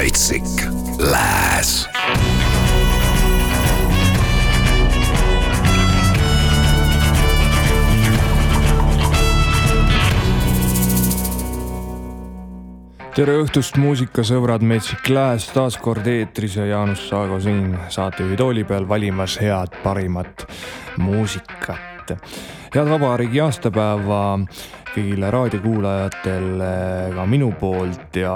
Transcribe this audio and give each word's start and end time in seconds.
metsik 0.00 0.62
lääs. 0.96 1.84
tere 13.12 13.34
õhtust, 13.42 13.76
muusikasõbrad, 13.76 14.64
Metsik 14.64 15.10
Lääs 15.12 15.50
taas 15.52 15.76
kord 15.76 16.08
eetris 16.08 16.56
ja 16.56 16.64
Jaanus 16.70 17.04
Saago 17.10 17.36
siin 17.44 17.74
saatejuhi 17.92 18.40
tooli 18.40 18.64
peal 18.64 18.88
valimas 18.88 19.36
head 19.42 19.76
parimat 19.84 20.46
muusikat. 20.96 22.16
head 22.72 22.88
vabariigi 22.88 23.44
aastapäeva 23.44 24.38
kõigile 24.94 25.30
raadiokuulajatele 25.30 26.70
ka 27.14 27.26
minu 27.30 27.50
poolt 27.60 28.16
ja 28.16 28.34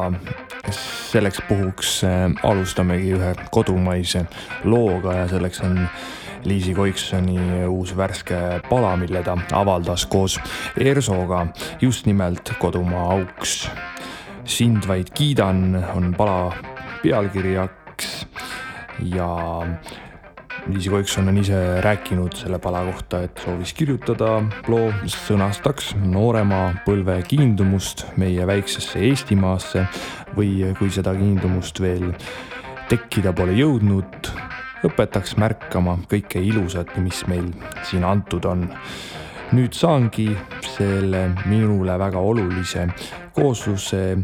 selleks 0.70 1.42
puhuks 1.48 1.96
äh, 2.06 2.26
alustamegi 2.46 3.14
ühe 3.16 3.32
kodumaise 3.54 4.24
looga 4.64 5.18
ja 5.22 5.28
selleks 5.30 5.64
on 5.66 5.80
Liisi 6.44 6.74
Koiksoni 6.76 7.64
uus 7.72 7.94
värske 7.96 8.36
pala, 8.68 8.96
mille 9.00 9.22
ta 9.24 9.36
avaldas 9.56 10.04
koos 10.06 10.36
Ersoga 10.76 11.46
just 11.80 12.06
nimelt 12.06 12.52
Kodumaa 12.58 13.10
auks. 13.14 13.70
sind 14.44 14.84
vaid 14.88 15.08
kiidan 15.14 15.84
on 15.94 16.14
pala 16.14 16.52
pealkirjaks 17.02 18.26
ja 19.14 19.28
Liisi 20.66 20.88
Koikson 20.88 21.28
on 21.28 21.36
ise 21.38 21.80
rääkinud 21.84 22.32
selle 22.40 22.58
pala 22.58 22.80
kohta, 22.86 23.20
et 23.26 23.40
soovis 23.44 23.74
kirjutada 23.76 24.38
loo, 24.72 24.86
mis 25.02 25.12
sõnastaks 25.26 25.90
noorema 26.00 26.70
põlve 26.86 27.18
kiindumust 27.28 28.06
meie 28.16 28.46
väiksesse 28.48 29.02
Eestimaasse 29.10 29.84
või 30.36 30.62
kui 30.78 30.88
seda 30.94 31.12
kiindumust 31.18 31.82
veel 31.84 32.06
tekkida 32.88 33.34
pole 33.36 33.52
jõudnud, 33.58 34.30
õpetaks 34.88 35.36
märkama 35.40 35.98
kõike 36.08 36.40
ilusat, 36.40 36.96
mis 36.96 37.20
meil 37.28 37.52
siin 37.84 38.08
antud 38.08 38.48
on. 38.48 38.64
nüüd 39.54 39.76
saangi 39.76 40.30
selle 40.64 41.28
minule 41.46 41.98
väga 42.00 42.18
olulise 42.18 42.88
koosluse 43.36 44.16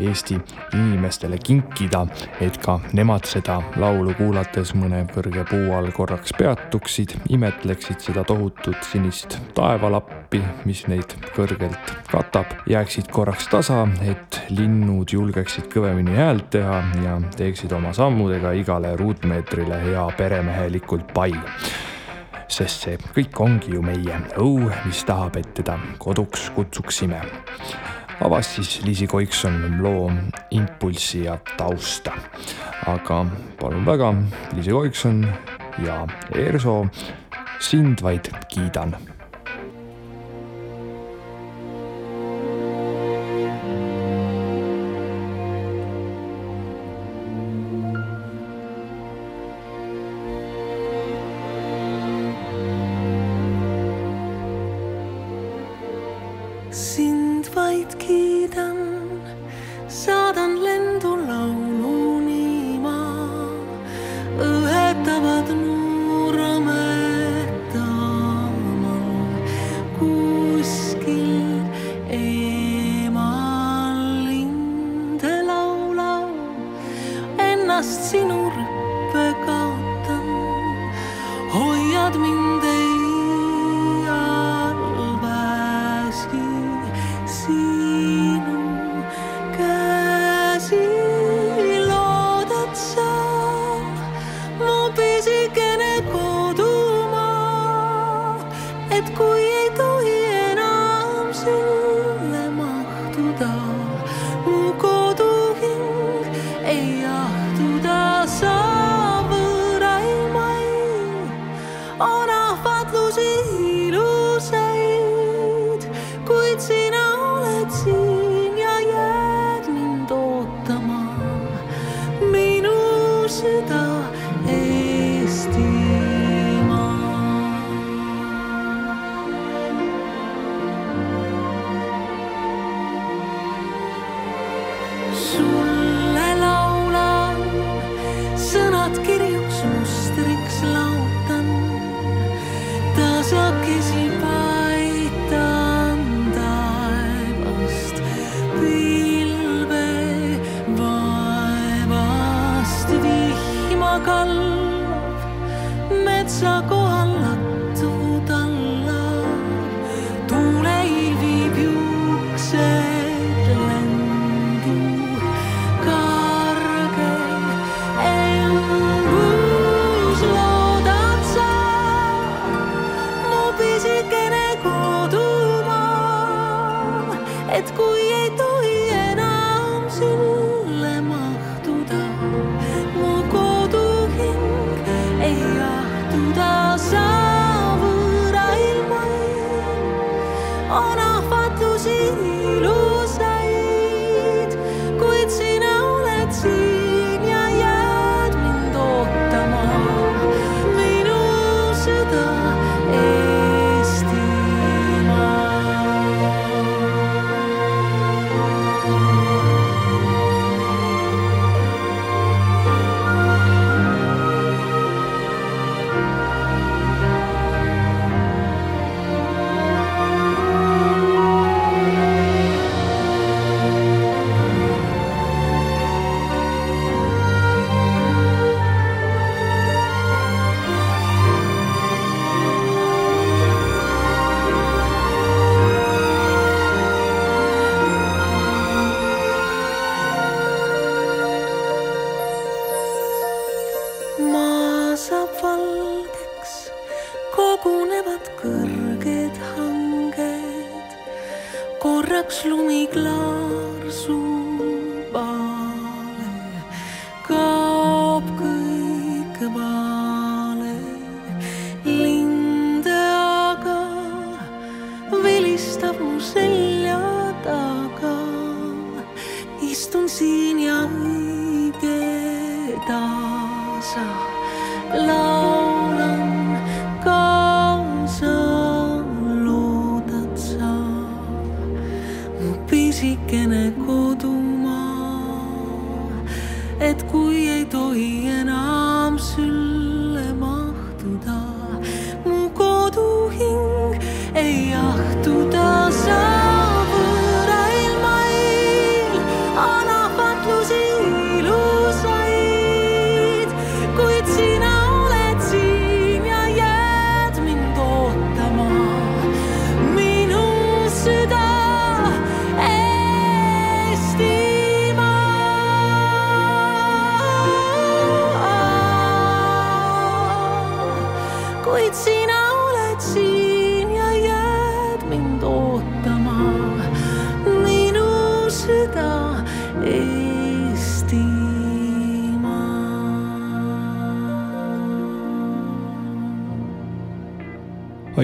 Eesti 0.00 0.38
inimestele 0.72 1.38
kinkida, 1.38 2.06
et 2.40 2.56
ka 2.62 2.78
nemad 2.96 3.26
seda 3.28 3.58
laulu 3.80 4.14
kuulates 4.18 4.72
mõne 4.78 5.02
kõrge 5.12 5.44
puu 5.50 5.74
all 5.76 5.90
korraks 5.94 6.32
peatuksid, 6.38 7.16
imetleksid 7.28 8.00
seda 8.00 8.24
tohutut 8.24 8.80
sinist 8.88 9.38
taevalappi, 9.56 10.40
mis 10.68 10.86
neid 10.90 11.14
kõrgelt 11.36 11.94
katab, 12.10 12.56
jääksid 12.70 13.10
korraks 13.12 13.50
tasa, 13.52 13.84
et 14.06 14.40
linnud 14.50 15.12
julgeksid 15.12 15.68
kõvemini 15.72 16.16
häält 16.16 16.50
teha 16.56 16.80
ja 17.04 17.20
teeksid 17.36 17.72
oma 17.76 17.92
sammudega 17.96 18.54
igale 18.58 18.96
ruutmeetrile 19.00 19.82
hea 19.84 20.08
peremehelikult 20.18 21.14
pai. 21.14 21.32
Sest 22.50 22.82
see 22.82 22.98
kõik 23.14 23.38
ongi 23.38 23.76
ju 23.76 23.82
meie 23.84 24.16
õue, 24.42 24.72
mis 24.88 25.04
tahab, 25.06 25.36
et 25.38 25.52
teda 25.54 25.76
koduks 26.02 26.48
kutsuksime 26.56 27.20
avas 28.20 28.54
siis 28.54 28.82
Liisi 28.84 29.06
Koikson 29.06 29.82
loo 29.82 30.10
Impulssi 30.50 31.24
ja 31.24 31.38
tausta. 31.56 32.12
aga 32.86 33.26
palun 33.60 33.86
väga, 33.86 34.14
Liisi 34.54 34.70
Koikson 34.70 35.26
ja 35.86 36.06
Erso, 36.34 36.86
sind 37.60 38.02
vaid 38.02 38.32
kiidan 38.48 38.96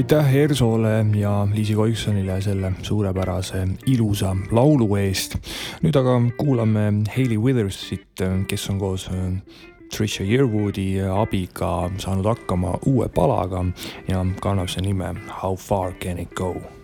aitäh 0.07 0.37
Ersole 0.37 1.07
ja 1.15 1.49
Liisi 1.55 1.75
Koiksonile 1.75 2.41
selle 2.41 2.73
suurepärase 2.83 3.69
ilusa 3.87 4.37
laulu 4.51 4.97
eest. 4.97 5.35
nüüd 5.83 5.99
aga 5.99 6.15
kuulame 6.39 6.85
Hailey 7.17 7.39
Withersit, 7.39 8.23
kes 8.47 8.71
on 8.71 8.79
koos 8.79 9.09
äh, 9.11 9.43
Trisha 9.91 10.23
Yearwoodi 10.23 11.03
abiga 11.11 11.91
saanud 11.99 12.31
hakkama 12.31 12.79
uue 12.87 13.09
palaga 13.09 13.65
ja 14.09 14.23
kannab 14.41 14.71
see 14.71 14.87
nime 14.87 15.15
How 15.43 15.57
far 15.57 15.93
can 15.93 16.19
it 16.19 16.35
go 16.35 16.76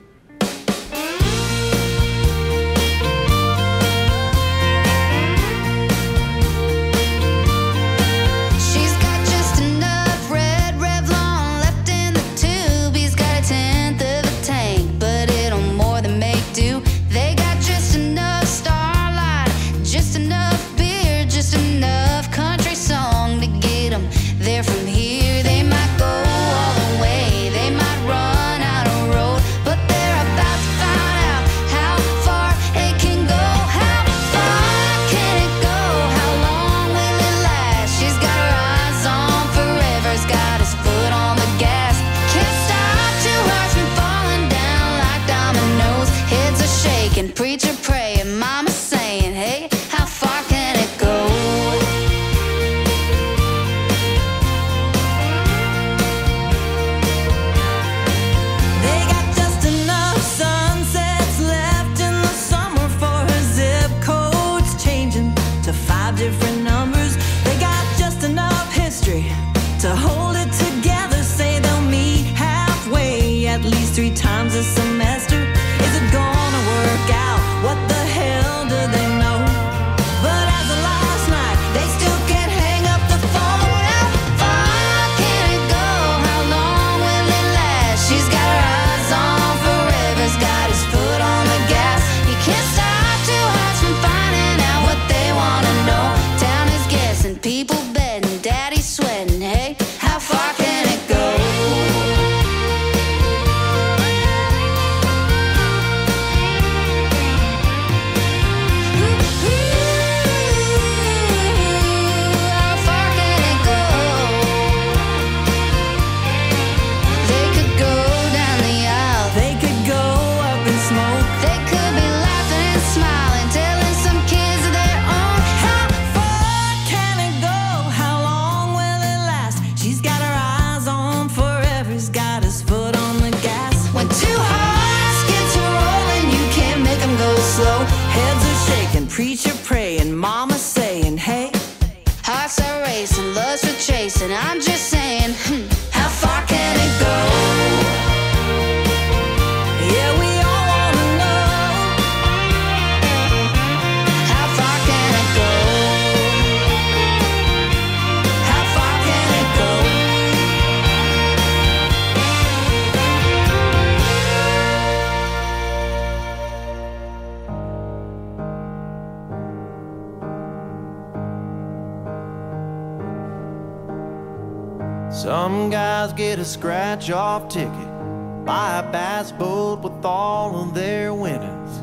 off 177.10 177.48
ticket, 177.48 178.44
buy 178.44 178.78
a 178.78 178.92
bass 178.92 179.32
boat 179.32 179.80
with 179.80 180.04
all 180.04 180.62
of 180.62 180.74
their 180.74 181.12
winners, 181.12 181.78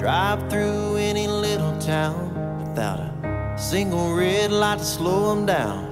drive 0.00 0.48
through 0.50 0.96
any 0.96 1.26
little 1.26 1.76
town 1.78 2.28
without 2.60 3.00
a 3.00 3.54
single 3.58 4.14
red 4.14 4.50
light 4.50 4.78
to 4.78 4.84
slow 4.84 5.34
them 5.34 5.44
down. 5.46 5.84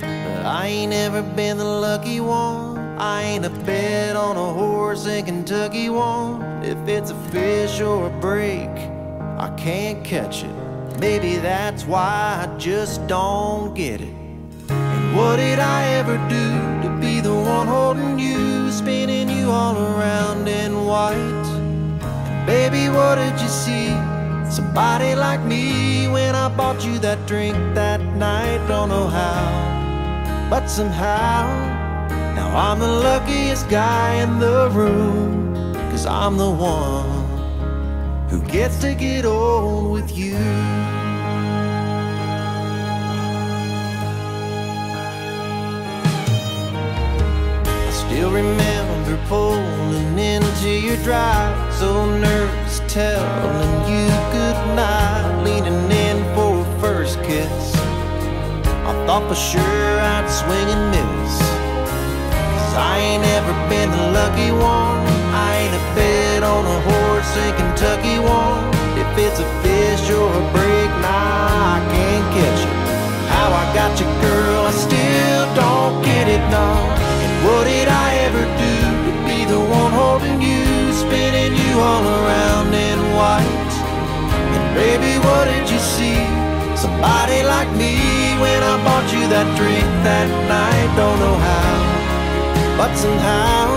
But 0.00 0.46
I 0.46 0.66
ain't 0.66 0.92
ever 0.92 1.22
been 1.22 1.58
the 1.58 1.64
lucky 1.64 2.20
one. 2.20 2.78
I 2.98 3.22
ain't 3.22 3.44
a 3.44 3.50
bet 3.50 4.16
on 4.16 4.36
a 4.36 4.52
horse 4.52 5.06
in 5.06 5.24
Kentucky 5.24 5.88
one. 5.88 6.42
If 6.62 6.78
it's 6.86 7.10
a 7.10 7.30
fish 7.30 7.80
or 7.80 8.06
a 8.06 8.20
break, 8.20 8.68
I 9.38 9.52
can't 9.56 10.04
catch 10.04 10.44
it. 10.44 10.54
Maybe 11.00 11.36
that's 11.36 11.84
why 11.84 12.46
I 12.46 12.58
just 12.58 13.06
don't 13.06 13.74
get 13.74 14.00
it. 14.00 14.14
And 14.68 15.16
what 15.16 15.36
did 15.36 15.58
I 15.58 15.88
ever 15.94 16.16
do 16.28 16.79
the 17.20 17.34
one 17.34 17.66
holding 17.66 18.18
you, 18.18 18.70
spinning 18.70 19.28
you 19.28 19.50
all 19.50 19.76
around 19.76 20.48
in 20.48 20.84
white. 20.84 21.46
Baby, 22.46 22.88
what 22.88 23.16
did 23.16 23.40
you 23.40 23.48
see 23.48 23.88
somebody 24.50 25.14
like 25.14 25.42
me 25.44 26.08
when 26.08 26.34
I 26.34 26.48
bought 26.48 26.84
you 26.84 26.98
that 27.00 27.26
drink 27.26 27.56
that 27.74 28.00
night. 28.16 28.58
Don't 28.66 28.88
know 28.88 29.06
how, 29.06 30.48
but 30.50 30.66
somehow 30.66 31.46
now 32.34 32.48
I'm 32.56 32.78
the 32.78 32.88
luckiest 32.88 33.68
guy 33.68 34.14
in 34.22 34.38
the 34.38 34.70
room. 34.70 35.74
Cause 35.90 36.06
I'm 36.06 36.36
the 36.36 36.50
one 36.50 38.28
who 38.28 38.42
gets 38.42 38.80
to 38.80 38.94
get 38.94 39.24
old 39.24 39.92
with 39.92 40.16
you. 40.16 40.79
Still 48.20 48.32
remember 48.32 49.16
pulling 49.28 50.18
into 50.18 50.68
your 50.68 50.96
drive, 51.02 51.56
so 51.72 52.04
nervous, 52.04 52.82
telling 52.86 53.72
you 53.88 54.04
goodnight, 54.30 55.42
leaning 55.42 55.90
in 55.90 56.18
for 56.34 56.60
a 56.60 56.80
first 56.80 57.16
kiss. 57.22 57.74
I 58.84 58.92
thought 59.06 59.24
for 59.26 59.34
sure 59.34 59.92
I'd 60.14 60.28
swing 60.28 60.68
and 60.68 60.84
miss. 60.92 61.32
Cause 62.52 62.74
I 62.92 62.98
ain't 63.08 63.24
ever 63.24 63.54
been 63.72 63.88
the 63.88 64.12
lucky 64.12 64.52
one. 64.52 65.00
I 65.32 65.48
ain't 65.62 65.74
a 65.80 65.84
bet 65.96 66.42
on 66.42 66.64
a 66.76 66.78
horse 66.92 67.32
in 67.40 67.50
Kentucky 67.56 68.18
one. 68.20 68.68
If 69.00 69.10
it's 69.16 69.40
a 69.40 69.48
fish 69.64 70.10
or 70.10 70.28
a 70.28 70.44
break, 70.52 70.90
nah, 71.00 71.72
I 71.72 71.88
can't 71.88 72.26
catch 72.36 72.60
it. 72.68 72.76
How 73.32 73.48
I 73.48 73.64
got 73.72 73.98
you, 73.98 74.04
girl, 74.20 74.66
I 74.68 74.72
still 74.72 75.44
don't 75.56 76.04
get 76.04 76.28
it, 76.28 76.44
no. 76.50 76.99
What 77.44 77.64
did 77.64 77.88
I 77.88 78.08
ever 78.28 78.44
do 78.64 78.74
to 79.06 79.12
be 79.24 79.44
the 79.48 79.60
one 79.60 79.92
holding 79.92 80.42
you, 80.42 80.92
spinning 80.92 81.56
you 81.56 81.72
all 81.80 82.04
around 82.04 82.68
in 82.74 82.98
white? 83.16 83.72
And 84.54 84.66
baby, 84.76 85.16
what 85.24 85.44
did 85.48 85.64
you 85.72 85.78
see? 85.78 86.20
Somebody 86.76 87.42
like 87.42 87.70
me 87.80 87.96
when 88.44 88.60
I 88.62 88.76
bought 88.84 89.08
you 89.12 89.24
that 89.32 89.48
drink 89.56 89.88
that 90.04 90.28
night. 90.52 90.88
Don't 91.00 91.18
know 91.24 91.36
how, 91.48 91.76
but 92.76 92.92
somehow 92.96 93.72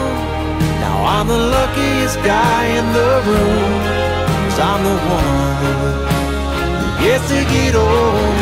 now 0.84 0.98
I'm 1.15 1.27
the 1.27 1.41
luckiest 1.55 2.17
guy 2.24 2.63
in 2.79 2.86
the 2.91 3.12
room. 3.27 3.72
Cause 4.43 4.60
I'm 4.60 4.84
the 4.84 4.98
one 5.08 5.55
who 5.63 5.74
gets 7.03 7.27
to 7.32 7.39
get 7.48 7.75
old 7.75 8.33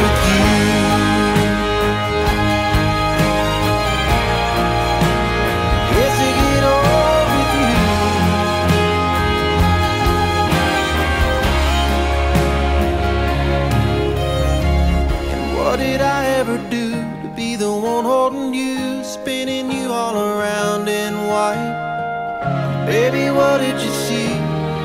what 23.35 23.59
did 23.59 23.79
you 23.81 23.91
see? 24.07 24.29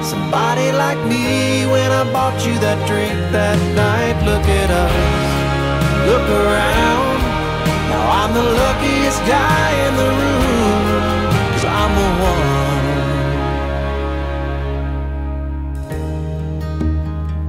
Somebody 0.03 0.71
like 0.73 0.99
me 1.07 1.67
when 1.67 1.91
I 1.91 2.05
bought 2.13 2.39
you 2.47 2.55
that 2.61 2.79
drink 2.87 3.15
that 3.33 3.59
night. 3.75 4.17
Look 4.25 4.47
at 4.63 4.71
us, 4.71 4.93
look 6.11 6.27
around. 6.43 7.19
Now 7.91 8.05
I'm 8.21 8.33
the 8.35 8.47
luckiest 8.63 9.21
guy 9.27 9.69
in 9.87 9.93
the 10.03 10.11
room, 10.21 10.85
cause 11.53 11.67
I'm 11.81 11.93
the 12.03 12.11
one 12.31 12.47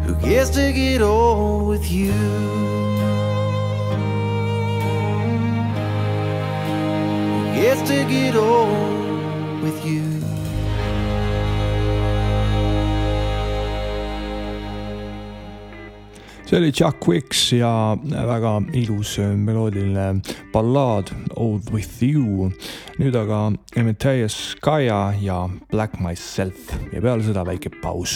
who 0.05 0.13
gets 0.27 0.49
to 0.51 0.65
get 0.73 1.01
old 1.01 1.67
with 1.67 1.91
you. 1.91 2.13
Gets 7.55 7.81
to 7.89 7.97
get 8.05 8.35
old 8.35 8.96
see 16.47 16.57
oli 16.57 16.71
Chuck 16.71 17.07
Wicks 17.07 17.51
ja 17.51 17.97
väga 18.07 18.61
ilus 18.73 19.17
meloodiline 19.19 20.21
ballaad 20.53 21.11
Old 21.35 21.73
With 21.73 22.03
You. 22.03 22.51
nüüd 22.99 23.15
aga 23.19 23.51
Emeteias 23.75 24.55
Kaya 24.63 25.13
ja 25.21 25.49
Black 25.71 25.99
Myself 25.99 26.71
ja 26.93 27.01
peale 27.03 27.23
seda 27.27 27.43
väike 27.45 27.73
paus 27.81 28.15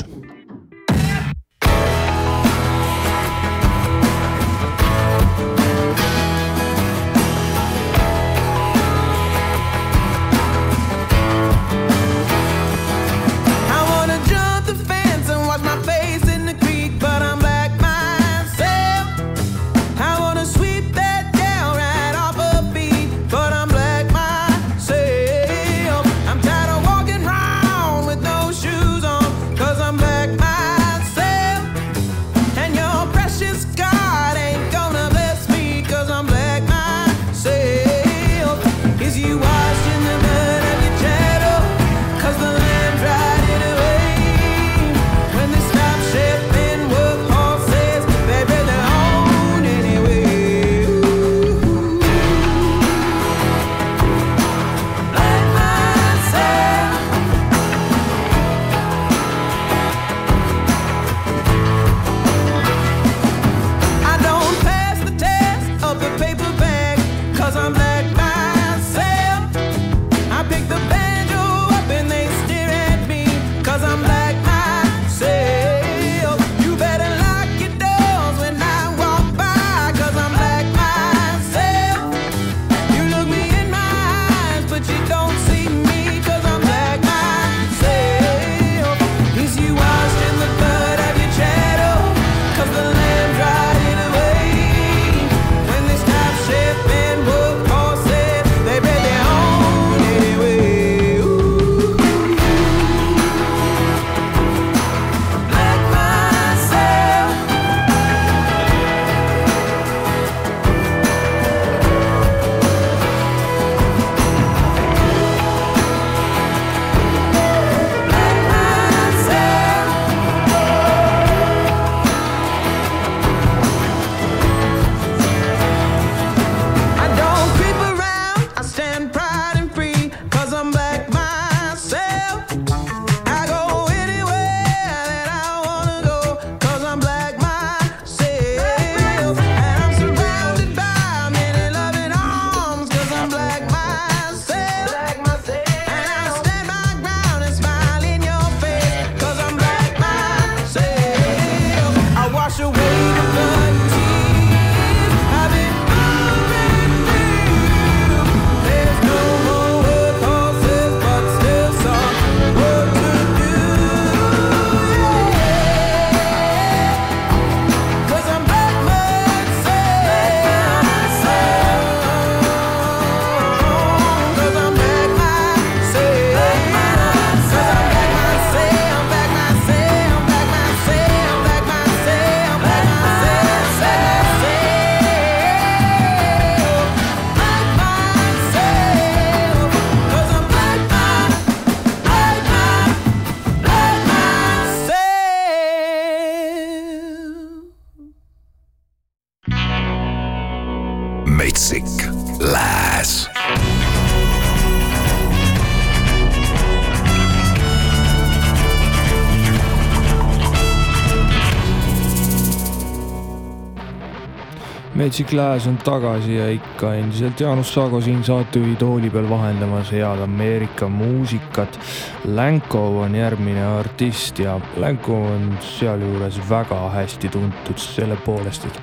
Magic 215.11 215.31
Lääs 215.31 215.65
on 215.67 215.75
tagasi 215.77 216.37
ja 216.37 216.45
ikka 216.55 216.93
endiselt 216.95 217.39
Jaanus 217.39 217.73
Saago 217.73 217.99
siin 218.01 218.21
saatejuhi 218.23 218.77
tooli 218.79 219.09
peal 219.11 219.25
vahendamas 219.29 219.91
head 219.91 220.21
Ameerika 220.23 220.87
muusikat. 220.87 221.79
Lanko 222.25 223.01
on 223.01 223.15
järgmine 223.15 223.65
artist 223.65 224.39
ja 224.39 224.55
Lanko 224.79 225.17
on 225.33 225.57
sealjuures 225.59 226.39
väga 226.49 226.79
hästi 226.95 227.29
tuntud 227.29 227.83
selle 227.83 228.15
poolest, 228.23 228.69
et 228.71 228.79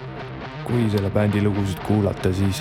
kui 0.69 0.91
selle 0.93 1.09
bändi 1.11 1.41
lugusid 1.41 1.81
kuulata, 1.89 2.35
siis 2.37 2.61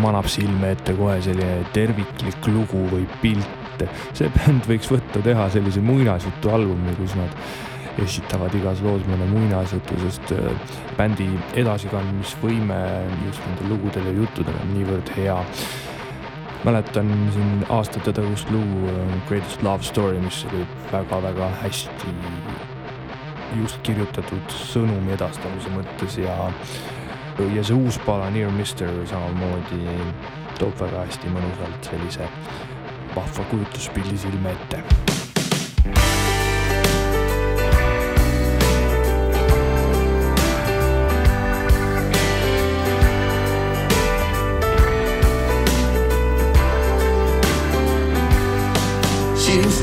manab 0.00 0.32
silme 0.32 0.72
ette 0.72 0.96
kohe 0.96 1.20
selline 1.20 1.68
terviklik 1.76 2.48
lugu 2.48 2.88
või 2.96 3.04
pilt. 3.20 3.84
see 4.16 4.32
bänd 4.32 4.64
võiks 4.64 4.88
võtta, 4.88 5.20
teha 5.20 5.50
sellise 5.52 5.84
muinasjutu 5.84 6.48
albumi, 6.48 6.96
kus 6.96 7.12
nad 7.20 7.75
esitavad 8.02 8.54
igas 8.54 8.82
loos 8.84 9.04
mõne 9.08 9.26
muinasjutu, 9.30 9.98
sest 10.04 10.32
äh, 10.36 10.72
bändi 10.98 11.28
edasikandmisvõime 11.56 12.78
just 13.26 13.42
nendel 13.46 13.74
lugudel 13.74 14.10
ja 14.10 14.16
juttudel 14.20 14.58
on 14.62 14.74
niivõrd 14.76 15.12
hea. 15.16 15.38
mäletan 16.66 17.10
siin 17.32 17.64
aastate 17.70 18.12
tagust 18.12 18.50
lugu 18.50 18.88
äh, 18.90 19.16
Greatest 19.28 19.62
Love 19.62 19.82
Story, 19.84 20.20
mis 20.20 20.44
oli 20.50 20.66
väga-väga 20.92 21.50
hästi 21.62 22.14
just 23.56 23.78
kirjutatud 23.82 24.56
sõnumi 24.60 25.14
edastamise 25.16 25.70
mõttes 25.72 26.18
ja 26.20 26.36
ja 27.54 27.64
see 27.64 27.76
uus 27.76 27.98
pala 28.06 28.30
Near 28.30 28.52
Mister 28.52 28.90
samamoodi 29.10 29.98
toob 30.58 30.76
väga 30.80 31.04
hästi 31.04 31.32
mõnusalt 31.34 31.92
sellise 31.92 32.30
vahva 33.16 33.48
kujutluspildi 33.52 34.18
silme 34.26 34.56
ette 34.56 35.25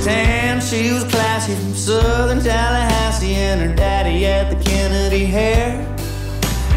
tan, 0.04 0.62
she 0.62 0.92
was 0.92 1.04
classy 1.06 1.56
from 1.56 1.74
southern 1.74 2.40
Tallahassee, 2.40 3.36
and 3.36 3.62
her 3.62 3.76
daddy 3.76 4.24
had 4.24 4.52
the 4.52 4.64
Kennedy 4.64 5.26
hair. 5.26 5.80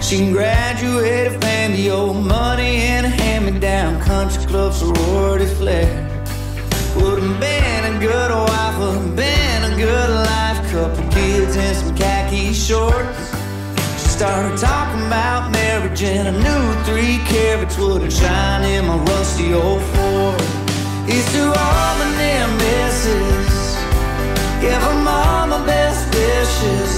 She 0.00 0.30
graduated 0.30 1.40
the 1.76 1.90
old 1.90 2.24
money 2.24 2.78
and 2.78 3.04
a 3.04 3.08
hand-me-down 3.08 4.00
country 4.00 4.42
club 4.46 4.72
sorority 4.72 5.46
flair. 5.46 5.88
Would 6.96 7.22
have 7.22 7.38
been 7.38 7.96
a 7.96 8.00
good 8.00 8.30
wife, 8.30 8.78
would 8.78 8.94
have 8.94 9.16
been 9.16 9.72
a 9.72 9.76
good 9.76 10.10
life, 10.10 10.70
couple 10.70 11.04
kids 11.10 11.56
and 11.56 11.76
some 11.76 11.94
khaki 11.96 12.54
shorts. 12.54 13.30
She 14.00 14.08
started 14.08 14.58
talking 14.58 15.06
about 15.06 15.50
marriage, 15.52 16.02
and 16.02 16.28
I 16.28 16.34
knew 16.44 16.84
three 16.84 17.18
carats 17.28 17.76
wouldn't 17.76 18.12
shine 18.12 18.64
in 18.64 18.86
my 18.86 18.96
rusty 18.96 19.52
old 19.52 19.82
Ford. 19.82 20.56
He's 21.07 21.25
to 21.35 21.42
all 21.47 21.92
my 22.01 22.09
near 22.19 22.49
misses. 22.59 23.55
Give 24.61 24.81
them 24.83 25.07
all 25.07 25.47
my 25.47 25.64
best 25.64 26.03
wishes. 26.12 26.92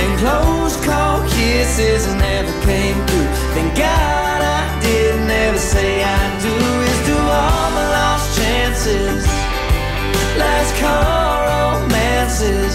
And 0.00 0.12
close 0.18 0.74
call 0.82 1.20
kisses 1.28 2.06
never 2.16 2.52
came 2.64 2.96
through. 3.06 3.28
Thank 3.52 3.76
God 3.76 4.40
I 4.40 4.80
didn't 4.80 5.28
ever 5.28 5.58
say 5.58 6.02
I 6.02 6.22
do. 6.40 6.54
Is 6.88 7.00
to 7.08 7.16
all 7.20 7.68
my 7.76 7.86
lost 7.96 8.38
chances. 8.40 9.26
Last 10.40 10.72
call 10.80 11.44
romances. 11.52 12.72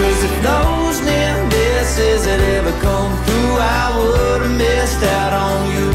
Cause 0.00 0.20
if 0.24 0.34
those 0.42 0.96
near 1.04 1.36
misses 1.52 2.24
had 2.24 2.40
ever 2.56 2.72
come 2.80 3.12
through, 3.24 3.54
I 3.60 3.84
would 3.98 4.40
have 4.40 4.56
missed 4.56 5.02
out 5.02 5.34
on 5.34 5.70
you. 5.76 5.89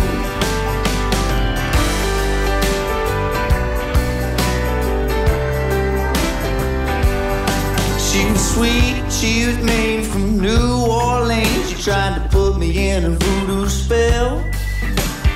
Sweet, 8.46 8.96
she 9.10 9.48
was 9.48 9.58
mean 9.58 10.04
from 10.04 10.40
New 10.40 10.86
Orleans. 10.86 11.70
She 11.70 11.82
tried 11.82 12.14
to 12.16 12.30
put 12.30 12.58
me 12.58 12.90
in 12.90 13.04
a 13.06 13.10
voodoo 13.10 13.68
spell. 13.68 14.44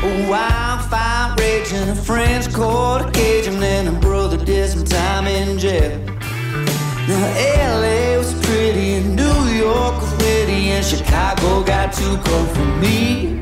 A 0.04 0.30
wildfire 0.30 1.36
raging, 1.38 1.90
a 1.90 1.96
friends 1.96 2.48
caught 2.48 3.08
a 3.08 3.12
cage, 3.12 3.48
and 3.48 3.62
then 3.62 3.88
her 3.88 4.00
brother 4.00 4.38
did 4.38 4.70
some 4.70 4.86
time 4.86 5.26
in 5.28 5.58
jail. 5.58 5.98
Now 7.08 7.26
LA 7.80 8.18
was 8.18 8.34
pretty, 8.46 8.94
and 9.00 9.16
New 9.16 9.40
York 9.66 9.96
was 10.02 10.12
witty, 10.24 10.62
and 10.76 10.86
Chicago 10.86 11.64
got 11.64 11.92
too 11.92 12.16
cold 12.26 12.50
for 12.56 12.70
me. 12.84 13.42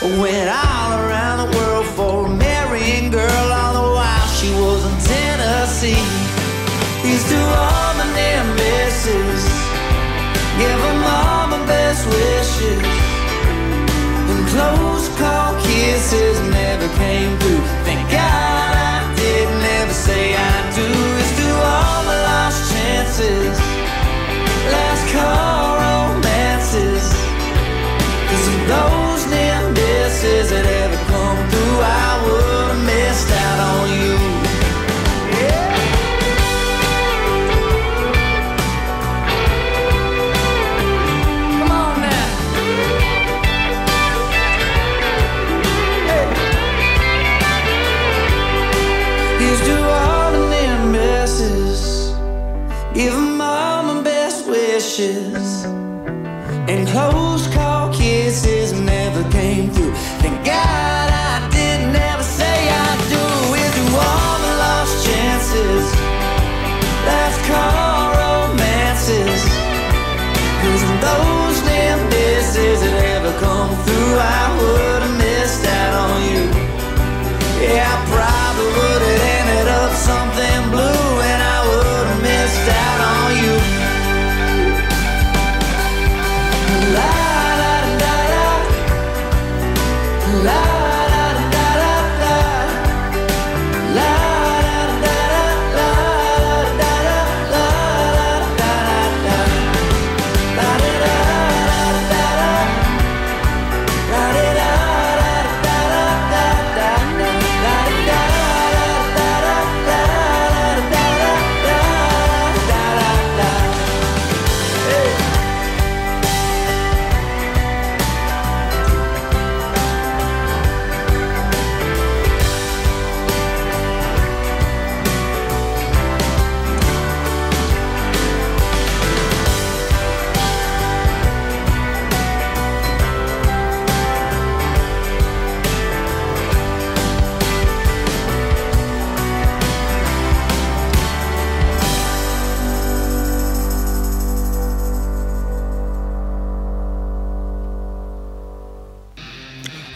I 0.00 0.06
went 0.20 0.48
all 0.64 0.90
around 1.02 1.36
the 1.44 1.58
world 1.58 1.86
for 1.96 2.26
a 2.26 2.28
marrying 2.28 3.10
girl, 3.10 3.46
all 3.60 3.74
the 3.80 3.88
while 3.98 4.28
she 4.38 4.50
was 4.62 4.80
in 4.90 4.96
Tennessee. 5.12 6.02
He's 7.06 7.22
to 7.30 7.38
all 7.38 7.72
my 7.72 7.78
near 7.78 7.81
misses. 8.62 9.42
Give 10.60 10.80
them 10.86 11.00
all 11.16 11.46
my 11.54 11.60
best 11.66 12.06
wishes. 12.06 12.82
And 14.30 14.42
close 14.52 15.06
call 15.18 15.52
kisses 15.66 16.36
never 16.50 16.88
came 17.02 17.41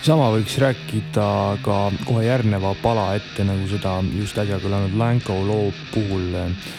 sama 0.07 0.29
võiks 0.31 0.55
rääkida 0.63 1.27
ka 1.67 1.77
kohe 2.07 2.23
järgneva 2.29 2.77
pala 2.79 3.09
ette, 3.19 3.43
nagu 3.47 3.67
seda 3.67 3.97
just 4.15 4.39
äsja 4.39 4.61
kõlanud 4.63 4.95
Lanko 5.01 5.41
loo 5.43 5.73
puhul 5.91 6.37
äh, 6.39 6.71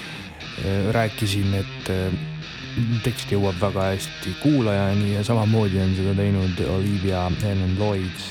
rääkisin, 0.96 1.52
et 1.60 1.92
äh, 1.92 2.16
tekst 3.04 3.34
jõuab 3.34 3.58
väga 3.60 3.90
hästi 3.90 4.36
kuulajani 4.40 5.18
ja 5.18 5.26
samamoodi 5.28 5.82
on 5.84 5.94
seda 5.98 6.16
teinud 6.16 6.64
Olivia 6.78 7.26
Helen 7.42 7.76
Lloyds. 7.80 8.30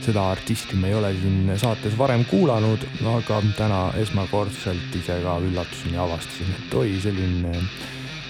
seda 0.00 0.30
artisti 0.32 0.76
me 0.76 0.88
ei 0.88 0.94
ole 0.96 1.12
siin 1.20 1.50
saates 1.60 1.98
varem 1.98 2.24
kuulanud, 2.24 2.86
aga 3.12 3.42
täna 3.58 3.80
esmakordselt 4.00 4.94
ise 4.96 5.20
ka 5.24 5.36
üllatuseni 5.44 6.00
avastasin, 6.00 6.54
et 6.56 6.78
oi, 6.80 6.94
selline, 7.02 7.58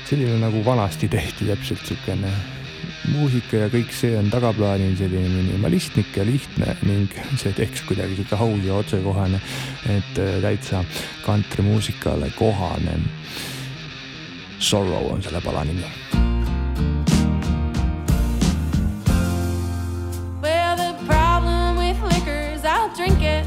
selline 0.09 0.41
nagu 0.43 0.65
vanasti 0.67 1.09
tehti, 1.13 1.47
täpselt 1.53 1.87
niisugune 1.87 2.60
muusika 3.09 3.65
ja 3.65 3.71
kõik 3.73 3.93
see 3.97 4.13
on 4.19 4.31
tagaplaanil 4.33 4.97
selline 4.99 5.31
minimalistlik 5.33 6.17
ja 6.17 6.27
lihtne 6.29 6.77
ning 6.87 7.13
see 7.41 7.53
tekst 7.57 7.87
kuidagi 7.89 8.19
sihuke 8.19 8.37
aus 8.37 8.65
ja 8.67 8.81
otsekohane, 8.81 9.41
et 9.89 10.21
äh, 10.21 10.41
täitsa 10.45 10.85
kantrimuusikale 11.25 12.33
kohane. 12.37 13.01
Sorrow 14.61 15.15
on 15.15 15.23
selle 15.25 15.41
pala 15.41 15.65
nimi 15.65 15.89
drink 23.01 23.23
it 23.23 23.47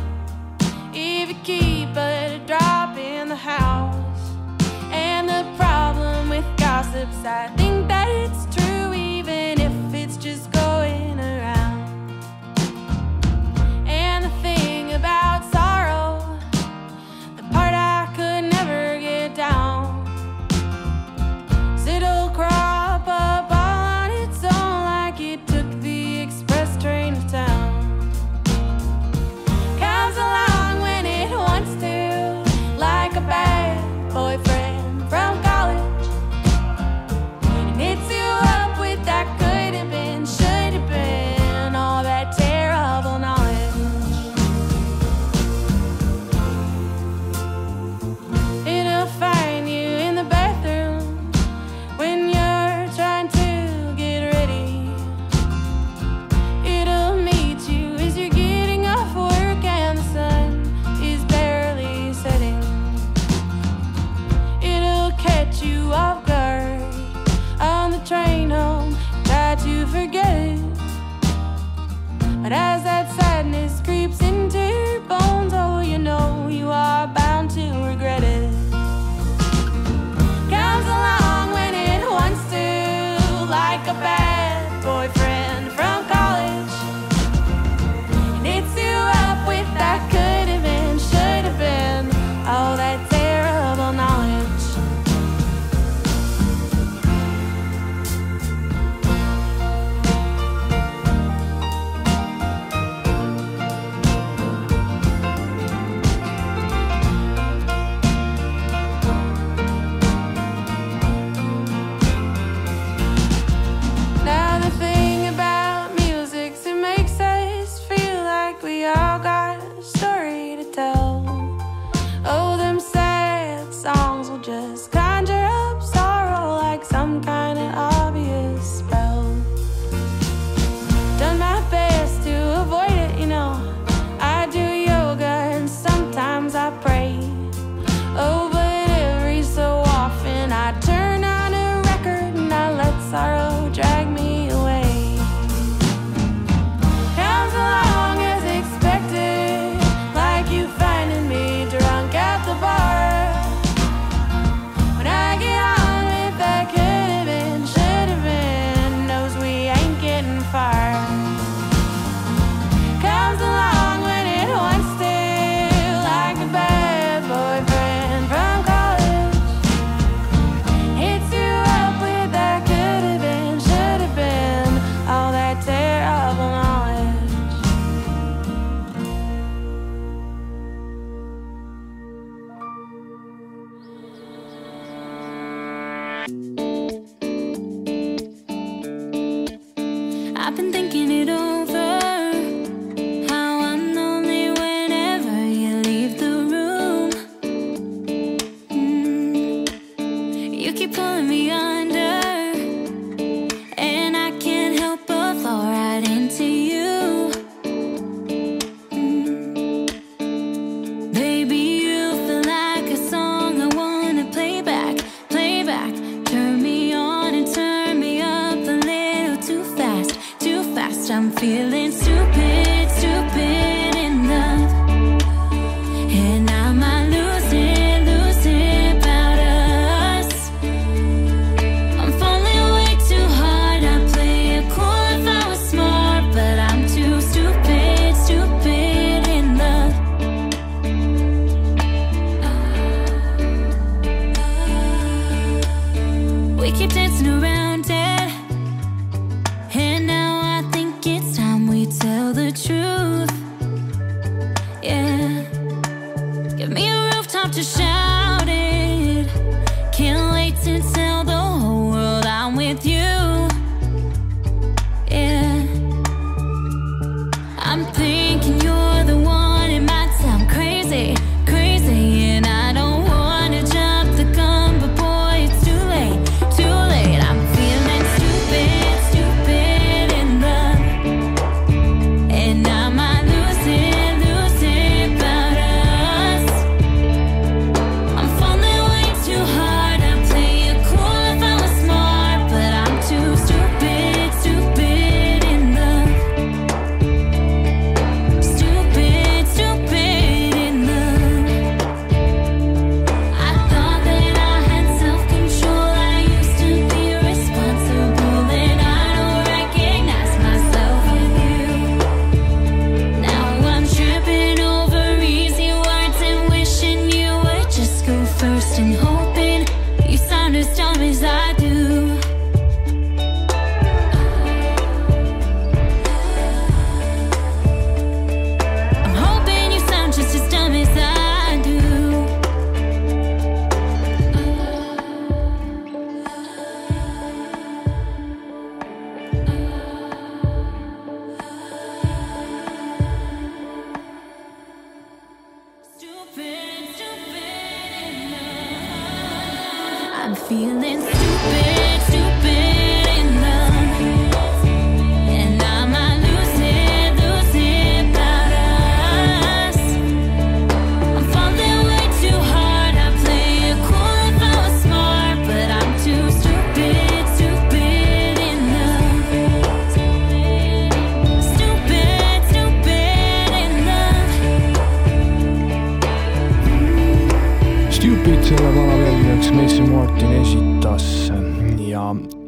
if 0.95 1.29
you 1.29 1.35
keep 1.43 1.95
a 1.95 2.41
drop 2.47 2.97
in 2.97 3.27
the 3.27 3.35
house. 3.35 4.31
And 4.91 5.29
the 5.29 5.45
problem 5.57 6.29
with 6.29 6.45
gossip's 6.57 7.23
I 7.23 7.62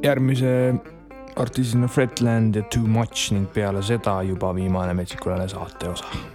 järgmise 0.06 0.76
artistina 1.36 1.88
Fredland 1.88 2.56
ja 2.56 2.64
Too 2.74 2.88
Much 2.88 3.32
ning 3.34 3.50
peale 3.54 3.84
seda 3.84 4.20
juba 4.24 4.54
viimane 4.56 4.94
Metsikule 4.94 5.48
saate 5.50 5.90
osa. 5.90 6.35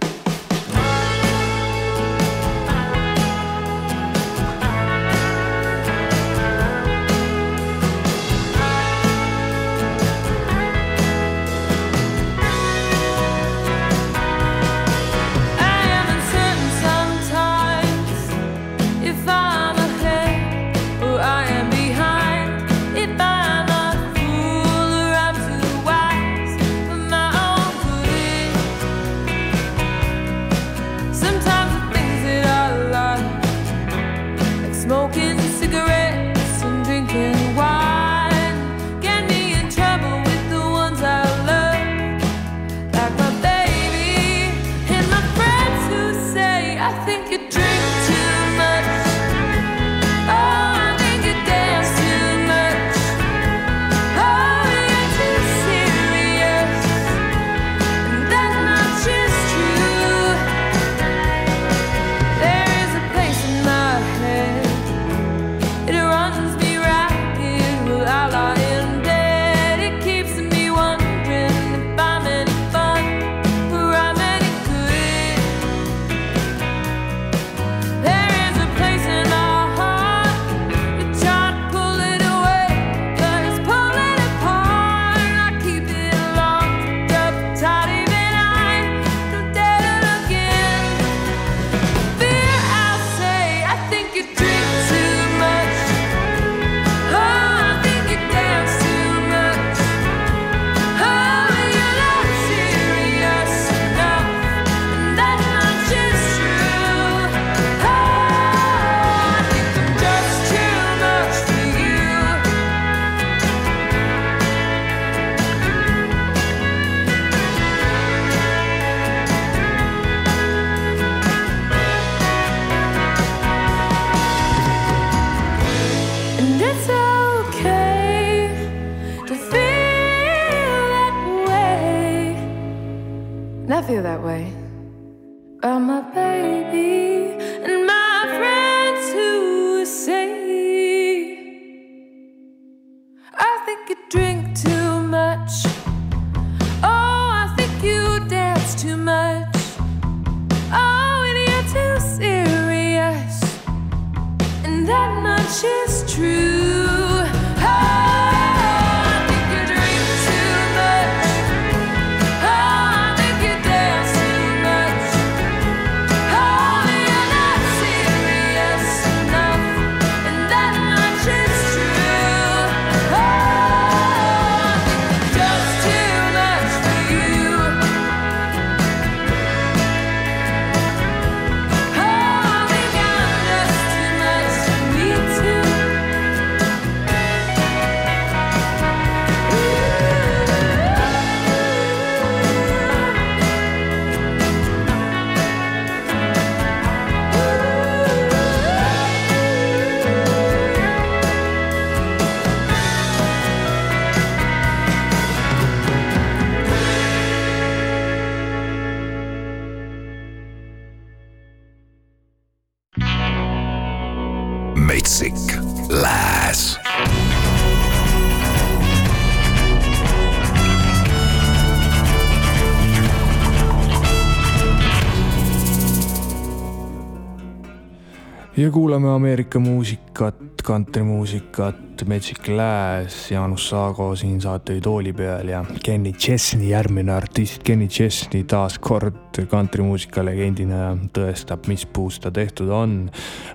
ja 228.61 228.71
kuulame 228.71 229.09
Ameerika 229.09 229.59
muusikat, 229.59 230.35
kantrimuusikat, 230.63 232.05
Metsik 232.05 232.47
Lääs, 232.47 233.31
Jaanus 233.31 233.69
Saago 233.69 234.15
siin 234.15 234.41
saatejuhi 234.41 234.81
tooli 234.81 235.13
peal 235.13 235.47
ja 235.47 235.65
Kenny 235.83 236.11
Chesney, 236.11 236.67
järgmine 236.69 237.13
artist 237.13 237.63
Kenny 237.63 237.87
Chesney 237.87 238.43
taas 238.43 238.79
kord 238.79 239.41
kantrimuusika 239.49 240.25
legendina 240.25 240.97
tõestab, 241.17 241.65
mis 241.67 241.85
puust 241.85 242.21
ta 242.21 242.31
tehtud 242.31 242.69
on. 242.69 243.09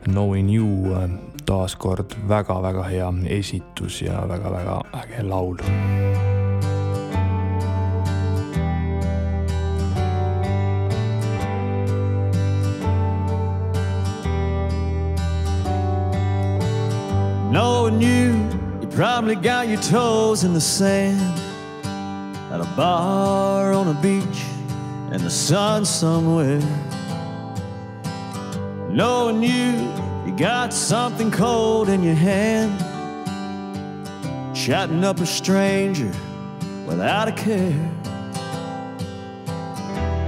Knowing 0.08 0.50
you 0.56 0.94
taas 1.46 1.76
kord 1.76 2.18
väga-väga 2.28 2.88
hea 2.90 3.12
esitus 3.38 4.02
ja 4.02 4.24
väga-väga 4.28 4.80
äge 5.04 5.22
laul 5.22 5.62
Knowing 17.56 18.02
you, 18.02 18.34
you 18.82 18.86
probably 18.88 19.34
got 19.34 19.66
your 19.66 19.80
toes 19.80 20.44
in 20.44 20.52
the 20.52 20.60
sand 20.60 21.18
at 22.52 22.60
a 22.60 22.68
bar 22.76 23.72
on 23.72 23.88
a 23.88 23.94
beach 24.02 24.42
in 25.10 25.24
the 25.24 25.30
sun 25.30 25.86
somewhere. 25.86 26.60
Knowing 28.90 29.42
you, 29.42 29.90
you 30.26 30.36
got 30.36 30.70
something 30.74 31.30
cold 31.30 31.88
in 31.88 32.02
your 32.02 32.14
hand, 32.14 32.78
chatting 34.54 35.02
up 35.02 35.20
a 35.20 35.26
stranger 35.26 36.12
without 36.86 37.26
a 37.26 37.32
care. 37.32 37.90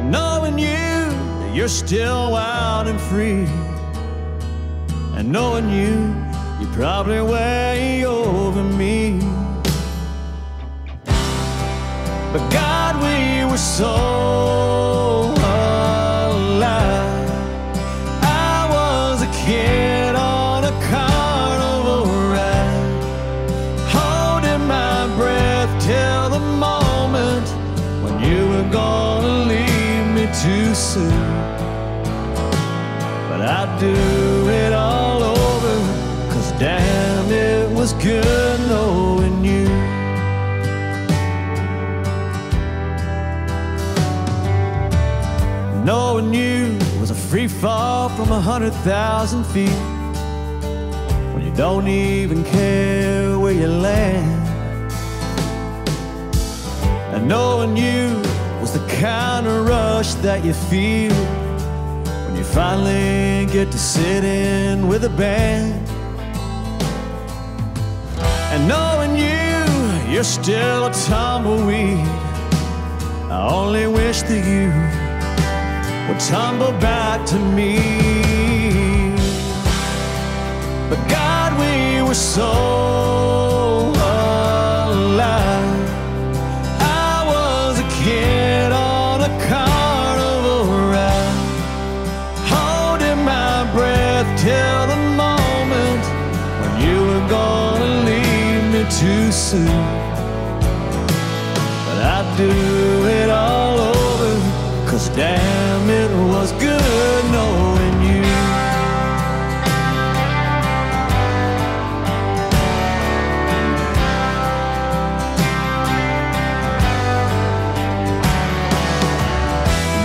Knowing 0.02 0.58
you, 0.58 1.52
you're 1.52 1.68
still 1.68 2.30
wild 2.30 2.88
and 2.88 2.98
free, 2.98 3.44
and 5.18 5.30
knowing 5.30 5.68
you 5.68 6.27
you're 6.60 6.72
probably 6.72 7.20
way 7.20 8.04
over 8.04 8.64
me. 8.64 9.20
But 12.32 12.50
God, 12.50 12.96
we 12.96 13.44
were 13.48 13.56
so 13.56 13.94
alive. 16.34 17.30
I 18.22 18.68
was 18.74 19.22
a 19.22 19.30
kid 19.46 20.16
on 20.16 20.64
a 20.64 20.72
carnival 20.90 22.06
ride, 22.34 23.02
holding 23.94 24.66
my 24.66 25.06
breath 25.16 25.70
till 25.80 26.28
the 26.28 26.40
moment 26.40 27.46
when 28.02 28.18
you 28.20 28.48
were 28.48 28.68
gonna 28.72 29.44
leave 29.52 30.06
me 30.12 30.26
too 30.42 30.74
soon. 30.74 31.12
But 33.28 33.42
I 33.42 33.78
do. 33.78 34.17
Good 38.02 38.60
knowing 38.68 39.44
you. 39.44 39.68
Knowing 45.84 46.32
you 46.32 46.78
was 47.00 47.10
a 47.10 47.14
free 47.14 47.48
fall 47.48 48.08
from 48.10 48.30
a 48.30 48.40
hundred 48.40 48.72
thousand 48.84 49.44
feet 49.44 49.80
when 51.34 51.44
you 51.44 51.52
don't 51.54 51.88
even 51.88 52.44
care 52.44 53.38
where 53.38 53.52
you 53.52 53.66
land. 53.66 54.48
And 57.14 57.26
knowing 57.26 57.76
you 57.76 58.14
was 58.60 58.74
the 58.74 58.86
kind 59.00 59.46
of 59.46 59.66
rush 59.66 60.14
that 60.26 60.44
you 60.44 60.52
feel 60.52 61.14
when 62.26 62.36
you 62.36 62.44
finally 62.44 63.46
get 63.52 63.72
to 63.72 63.78
sit 63.78 64.22
in 64.24 64.86
with 64.86 65.04
a 65.04 65.10
band. 65.10 65.87
Knowing 68.68 69.16
you, 69.16 70.12
you're 70.12 70.22
still 70.22 70.86
a 70.86 70.92
tumbleweed. 70.92 72.06
I 73.30 73.48
only 73.50 73.86
wish 73.86 74.20
that 74.28 74.44
you 74.52 74.68
would 76.06 76.20
tumble 76.20 76.72
back 76.78 77.24
to 77.28 77.38
me. 77.56 77.78
But 80.90 81.00
God, 81.08 81.58
we 81.58 82.02
were 82.06 82.14
so 82.14 83.17
soon. 99.48 99.64
But 101.86 101.98
I'd 102.16 102.34
do 102.36 102.52
it 103.18 103.30
all 103.30 103.78
over, 103.78 104.32
cause 104.90 105.08
damn, 105.16 105.88
it 105.88 106.10
was 106.28 106.52
good 106.52 107.24
knowing 107.32 107.96
you. 108.08 108.24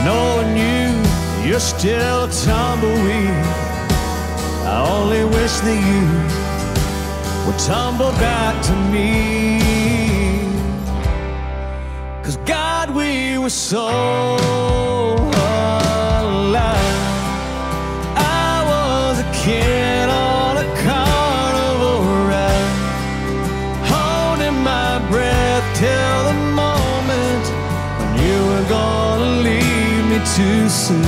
Knowing 0.06 0.52
you, 0.56 1.50
you're 1.50 1.60
still 1.60 2.24
a 2.24 2.32
tumbleweed. 2.46 3.46
I 4.72 4.88
only 4.90 5.26
wish 5.26 5.56
that 5.66 5.80
you 5.92 6.33
would 7.46 7.60
tumble 7.60 8.12
back 8.14 8.56
to 8.64 8.74
me. 8.94 10.40
Cause 12.24 12.38
God, 12.46 12.90
we 12.96 13.38
were 13.38 13.50
so 13.50 13.88
alive. 16.30 16.78
I 18.16 18.64
was 18.72 19.20
a 19.20 19.30
kid 19.44 20.08
on 20.10 20.58
a 20.66 20.68
carnival 20.86 22.00
ride, 22.32 22.72
holding 23.94 24.58
my 24.64 25.00
breath 25.12 25.66
till 25.76 26.20
the 26.32 26.38
moment 26.62 27.46
when 28.00 28.12
you 28.26 28.38
were 28.50 28.66
gonna 28.70 29.32
leave 29.48 30.04
me 30.12 30.20
too 30.38 30.70
soon. 30.70 31.04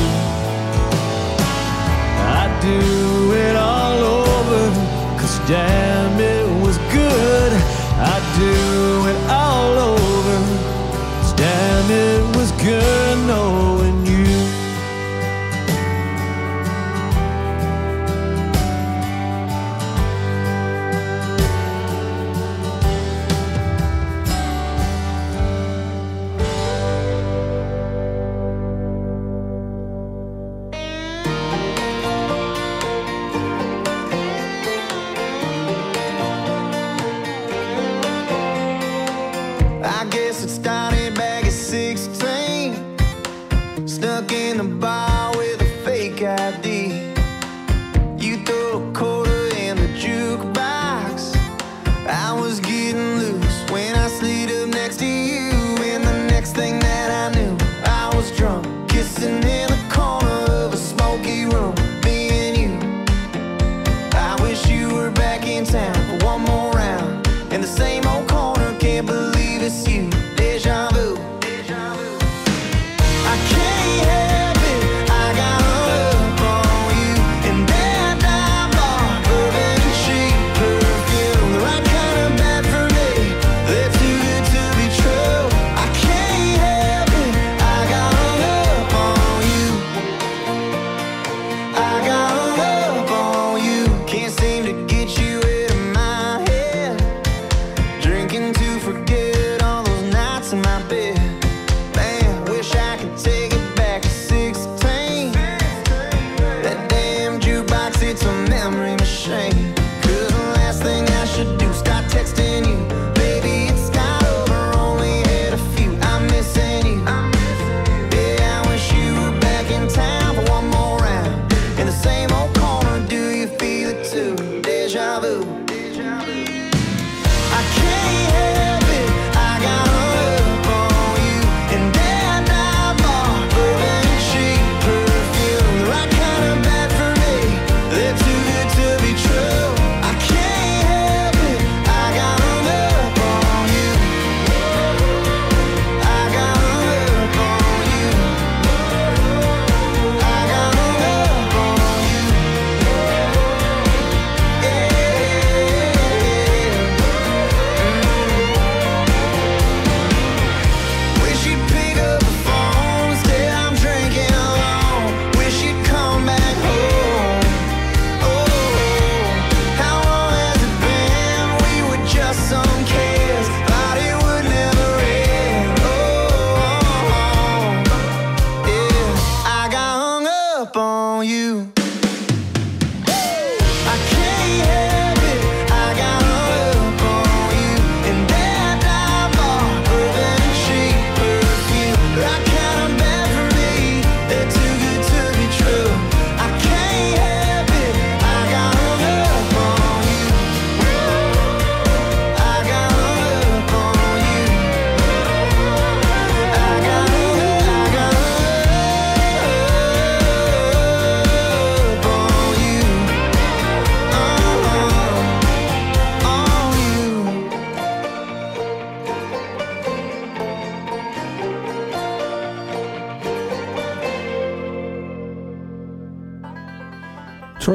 I'd 2.38 2.54
do 2.62 2.80
it 3.46 3.56
all 3.56 4.00
over, 4.20 4.64
cause 5.18 5.38
damn, 5.48 5.85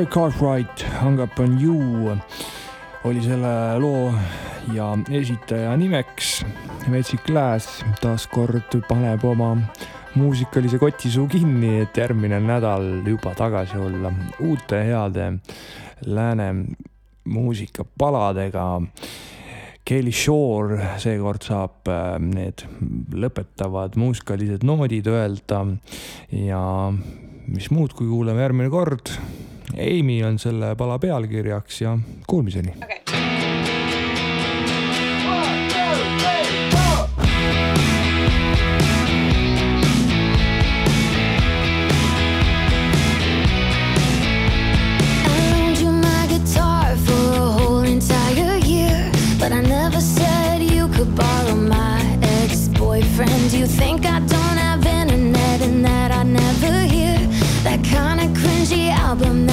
Troy 0.01 0.09
Cartwright, 0.09 0.83
Hung 1.03 1.21
Up 1.21 1.39
On 1.39 1.59
You 1.61 2.17
oli 3.05 3.21
selle 3.21 3.79
loo 3.79 4.15
ja 4.73 4.87
esitaja 5.13 5.75
nimeks. 5.77 6.47
Metsik 6.89 7.29
Lääs 7.29 7.67
taaskord 8.01 8.79
paneb 8.89 9.27
oma 9.29 9.51
muusikalise 10.15 10.81
kotisuu 10.81 11.27
kinni, 11.29 11.83
et 11.83 12.01
järgmine 12.01 12.39
nädal 12.41 12.87
juba 13.05 13.35
tagasi 13.37 13.77
olla 13.77 14.09
uute 14.41 14.81
heade 14.87 15.27
lääne 16.07 16.49
muusikapaladega. 17.29 18.65
Kelly 19.85 20.17
Shore 20.17 20.81
seekord 21.05 21.45
saab 21.45 21.93
äh, 21.93 22.17
need 22.25 22.65
lõpetavad 23.13 24.01
muusikalised 24.01 24.65
noodid 24.65 25.13
öelda 25.13 25.61
ja 26.33 26.65
mis 27.53 27.69
muud, 27.69 27.93
kui 27.93 28.09
kuuleme 28.09 28.49
järgmine 28.49 28.73
kord 28.73 29.13
Amy 29.79 30.23
on 30.25 30.39
selle 30.39 30.75
pala 30.77 30.99
pealkirjaks 30.99 31.81
ja 31.83 31.99
kuulmiseni. 32.27 32.75
Okay.. 32.83 33.20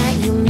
That 0.07 0.25
you 0.25 0.46